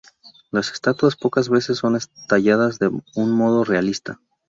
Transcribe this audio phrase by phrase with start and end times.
[0.49, 1.95] Las estatuas pocas veces son
[2.27, 4.19] talladas de un modo realista.